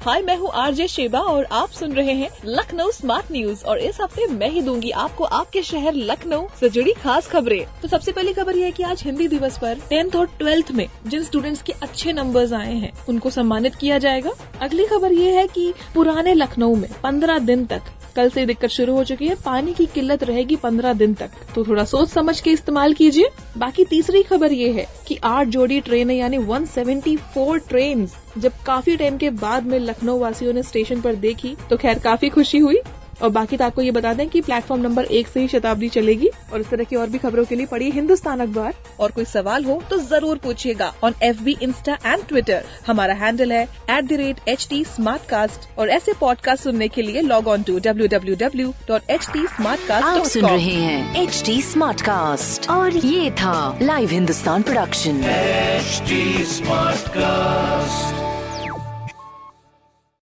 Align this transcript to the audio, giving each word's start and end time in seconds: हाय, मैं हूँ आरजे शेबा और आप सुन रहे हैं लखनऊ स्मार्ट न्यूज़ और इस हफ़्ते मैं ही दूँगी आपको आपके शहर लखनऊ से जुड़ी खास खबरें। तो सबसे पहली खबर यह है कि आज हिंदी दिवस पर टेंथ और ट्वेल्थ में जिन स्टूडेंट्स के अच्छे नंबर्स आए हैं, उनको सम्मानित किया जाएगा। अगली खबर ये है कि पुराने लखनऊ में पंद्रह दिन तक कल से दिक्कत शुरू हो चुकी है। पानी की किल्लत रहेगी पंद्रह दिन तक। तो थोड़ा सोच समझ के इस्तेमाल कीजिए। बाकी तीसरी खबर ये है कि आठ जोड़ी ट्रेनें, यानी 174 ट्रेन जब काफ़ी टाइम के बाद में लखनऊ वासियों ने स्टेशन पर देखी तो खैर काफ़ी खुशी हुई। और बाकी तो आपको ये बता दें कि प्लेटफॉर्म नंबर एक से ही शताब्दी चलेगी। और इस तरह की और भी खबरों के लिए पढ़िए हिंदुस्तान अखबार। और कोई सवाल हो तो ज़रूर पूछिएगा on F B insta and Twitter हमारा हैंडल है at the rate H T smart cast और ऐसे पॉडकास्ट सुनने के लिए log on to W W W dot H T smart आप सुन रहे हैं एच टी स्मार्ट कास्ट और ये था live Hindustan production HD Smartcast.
हाय, 0.00 0.20
मैं 0.22 0.36
हूँ 0.36 0.50
आरजे 0.54 0.86
शेबा 0.88 1.20
और 1.20 1.44
आप 1.52 1.70
सुन 1.70 1.92
रहे 1.92 2.12
हैं 2.14 2.28
लखनऊ 2.46 2.90
स्मार्ट 2.90 3.30
न्यूज़ 3.32 3.64
और 3.64 3.78
इस 3.78 4.00
हफ़्ते 4.00 4.26
मैं 4.26 4.50
ही 4.50 4.60
दूँगी 4.62 4.90
आपको 4.90 5.24
आपके 5.24 5.62
शहर 5.62 5.94
लखनऊ 5.94 6.46
से 6.60 6.68
जुड़ी 6.68 6.92
खास 6.94 7.28
खबरें। 7.28 7.64
तो 7.82 7.88
सबसे 7.88 8.12
पहली 8.12 8.32
खबर 8.32 8.56
यह 8.56 8.64
है 8.64 8.72
कि 8.72 8.82
आज 8.82 9.02
हिंदी 9.04 9.28
दिवस 9.28 9.58
पर 9.58 9.80
टेंथ 9.90 10.16
और 10.16 10.26
ट्वेल्थ 10.38 10.70
में 10.70 10.86
जिन 11.06 11.24
स्टूडेंट्स 11.24 11.62
के 11.62 11.72
अच्छे 11.72 12.12
नंबर्स 12.12 12.52
आए 12.52 12.74
हैं, 12.74 12.92
उनको 13.08 13.30
सम्मानित 13.30 13.74
किया 13.74 13.98
जाएगा। 13.98 14.34
अगली 14.60 14.86
खबर 14.86 15.12
ये 15.12 15.36
है 15.36 15.46
कि 15.48 15.72
पुराने 15.94 16.34
लखनऊ 16.34 16.74
में 16.74 16.90
पंद्रह 17.02 17.38
दिन 17.40 17.66
तक 17.66 17.92
कल 18.18 18.30
से 18.30 18.46
दिक्कत 18.46 18.68
शुरू 18.68 18.94
हो 18.94 19.04
चुकी 19.04 19.28
है। 19.28 19.34
पानी 19.44 19.74
की 19.74 19.86
किल्लत 19.86 20.24
रहेगी 20.24 20.56
पंद्रह 20.56 20.92
दिन 20.92 21.14
तक। 21.14 21.30
तो 21.54 21.64
थोड़ा 21.64 21.84
सोच 21.84 22.08
समझ 22.08 22.40
के 22.40 22.50
इस्तेमाल 22.50 22.92
कीजिए। 22.92 23.30
बाकी 23.58 23.84
तीसरी 23.84 24.22
खबर 24.22 24.52
ये 24.52 24.72
है 24.72 24.86
कि 25.06 25.18
आठ 25.24 25.46
जोड़ी 25.46 25.80
ट्रेनें, 25.80 26.14
यानी 26.16 26.38
174 26.38 27.58
ट्रेन 27.68 28.08
जब 28.38 28.52
काफ़ी 28.66 28.96
टाइम 28.96 29.16
के 29.16 29.30
बाद 29.30 29.66
में 29.66 29.78
लखनऊ 29.78 30.18
वासियों 30.18 30.52
ने 30.52 30.62
स्टेशन 30.62 31.00
पर 31.00 31.14
देखी 31.16 31.56
तो 31.70 31.76
खैर 31.76 31.98
काफ़ी 31.98 32.28
खुशी 32.28 32.58
हुई। 32.58 32.78
और 33.22 33.30
बाकी 33.30 33.56
तो 33.56 33.64
आपको 33.64 33.82
ये 33.82 33.90
बता 33.90 34.12
दें 34.14 34.28
कि 34.28 34.40
प्लेटफॉर्म 34.40 34.82
नंबर 34.82 35.04
एक 35.18 35.28
से 35.28 35.40
ही 35.40 35.48
शताब्दी 35.48 35.88
चलेगी। 35.88 36.30
और 36.52 36.60
इस 36.60 36.68
तरह 36.70 36.84
की 36.84 36.96
और 36.96 37.08
भी 37.10 37.18
खबरों 37.18 37.44
के 37.44 37.54
लिए 37.56 37.66
पढ़िए 37.66 37.90
हिंदुस्तान 37.90 38.40
अखबार। 38.40 38.74
और 39.00 39.10
कोई 39.12 39.24
सवाल 39.24 39.64
हो 39.64 39.80
तो 39.90 39.96
ज़रूर 39.98 40.38
पूछिएगा 40.44 40.92
on 41.04 41.14
F 41.22 41.42
B 41.42 41.56
insta 41.62 41.98
and 42.06 42.24
Twitter 42.28 42.64
हमारा 42.86 43.14
हैंडल 43.14 43.52
है 43.52 43.62
at 43.90 44.04
the 44.04 44.12
rate 44.20 44.48
H 44.48 44.66
T 44.70 44.84
smart 44.84 45.28
cast 45.28 45.68
और 45.78 45.88
ऐसे 45.90 46.12
पॉडकास्ट 46.20 46.64
सुनने 46.64 46.88
के 46.88 47.02
लिए 47.02 47.20
log 47.22 47.48
on 47.48 47.62
to 47.62 47.78
W 47.78 48.06
W 48.08 48.36
W 48.40 48.72
dot 48.88 49.10
H 49.10 49.28
T 49.32 49.46
smart 49.56 49.90
आप 49.90 50.24
सुन 50.26 50.46
रहे 50.46 50.74
हैं 50.74 51.22
एच 51.22 51.42
टी 51.46 51.60
स्मार्ट 51.62 52.00
कास्ट 52.02 52.70
और 52.70 52.96
ये 52.96 53.30
था 53.42 53.78
live 53.82 54.10
Hindustan 54.10 54.62
production 54.62 55.22
HD 55.78 56.16
Smartcast. 56.46 58.37